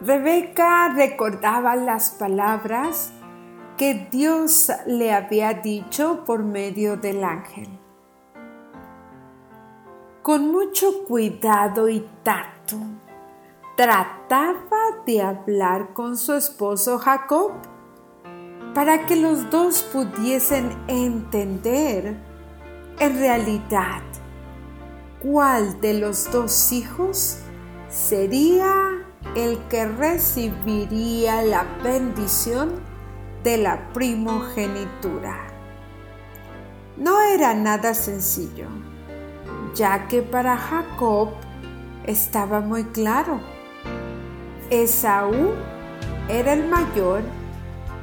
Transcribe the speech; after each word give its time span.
Rebeca 0.00 0.90
recordaba 0.94 1.74
las 1.74 2.10
palabras 2.10 3.12
que 3.78 4.08
Dios 4.10 4.70
le 4.86 5.12
había 5.12 5.54
dicho 5.54 6.22
por 6.26 6.42
medio 6.42 6.98
del 6.98 7.24
ángel. 7.24 7.68
Con 10.22 10.50
mucho 10.50 11.04
cuidado 11.04 11.88
y 11.88 12.06
tacto, 12.22 12.76
trataba 13.76 15.02
de 15.06 15.22
hablar 15.22 15.94
con 15.94 16.18
su 16.18 16.34
esposo 16.34 16.98
Jacob 16.98 17.52
para 18.74 19.06
que 19.06 19.16
los 19.16 19.48
dos 19.50 19.82
pudiesen 19.82 20.76
entender 20.88 22.16
en 22.98 23.18
realidad 23.18 24.02
cuál 25.20 25.80
de 25.80 25.94
los 25.94 26.30
dos 26.30 26.72
hijos 26.72 27.38
sería 27.88 28.95
el 29.34 29.58
que 29.68 29.86
recibiría 29.86 31.42
la 31.42 31.64
bendición 31.82 32.80
de 33.42 33.58
la 33.58 33.92
primogenitura. 33.92 35.46
No 36.96 37.20
era 37.20 37.54
nada 37.54 37.92
sencillo, 37.94 38.66
ya 39.74 40.08
que 40.08 40.22
para 40.22 40.56
Jacob 40.56 41.30
estaba 42.04 42.60
muy 42.60 42.84
claro. 42.84 43.40
Esaú 44.70 45.52
era 46.28 46.54
el 46.54 46.68
mayor 46.68 47.22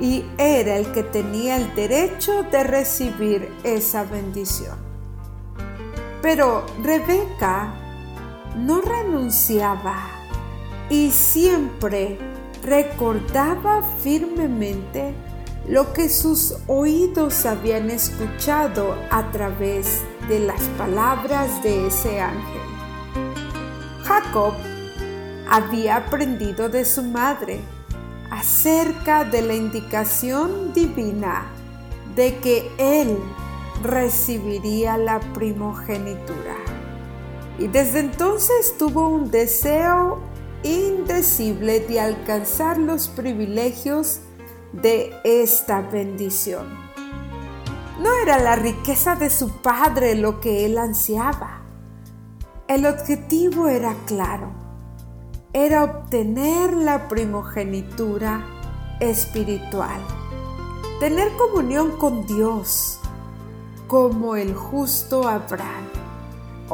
y 0.00 0.24
era 0.38 0.76
el 0.76 0.92
que 0.92 1.02
tenía 1.02 1.56
el 1.56 1.74
derecho 1.74 2.42
de 2.44 2.64
recibir 2.64 3.52
esa 3.62 4.04
bendición. 4.04 4.76
Pero 6.20 6.64
Rebeca 6.82 7.74
no 8.56 8.80
renunciaba 8.80 10.23
y 10.90 11.10
siempre 11.10 12.18
recordaba 12.62 13.82
firmemente 14.02 15.14
lo 15.68 15.92
que 15.92 16.08
sus 16.08 16.56
oídos 16.66 17.46
habían 17.46 17.90
escuchado 17.90 18.94
a 19.10 19.30
través 19.30 20.02
de 20.28 20.40
las 20.40 20.60
palabras 20.78 21.62
de 21.62 21.86
ese 21.86 22.20
ángel. 22.20 22.60
Jacob 24.04 24.54
había 25.50 25.96
aprendido 25.96 26.68
de 26.68 26.84
su 26.84 27.02
madre 27.02 27.60
acerca 28.30 29.24
de 29.24 29.42
la 29.42 29.54
indicación 29.54 30.72
divina 30.72 31.46
de 32.14 32.36
que 32.38 32.70
él 32.78 33.18
recibiría 33.82 34.96
la 34.96 35.20
primogenitura. 35.32 36.56
Y 37.58 37.68
desde 37.68 38.00
entonces 38.00 38.76
tuvo 38.78 39.08
un 39.08 39.30
deseo 39.30 40.20
de 41.14 42.00
alcanzar 42.00 42.76
los 42.76 43.06
privilegios 43.06 44.18
de 44.72 45.14
esta 45.22 45.80
bendición. 45.80 46.66
No 48.00 48.10
era 48.22 48.38
la 48.38 48.56
riqueza 48.56 49.14
de 49.14 49.30
su 49.30 49.62
padre 49.62 50.16
lo 50.16 50.40
que 50.40 50.66
él 50.66 50.76
ansiaba. 50.76 51.62
El 52.66 52.84
objetivo 52.84 53.68
era 53.68 53.94
claro. 54.06 54.50
Era 55.52 55.84
obtener 55.84 56.72
la 56.72 57.08
primogenitura 57.08 58.44
espiritual. 58.98 60.00
Tener 60.98 61.30
comunión 61.36 61.96
con 61.96 62.26
Dios 62.26 62.98
como 63.86 64.34
el 64.34 64.52
justo 64.54 65.28
Abraham 65.28 66.03